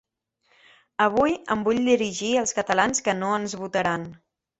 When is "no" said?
3.21-3.31